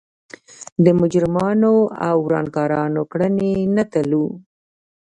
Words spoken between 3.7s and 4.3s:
نه تلو.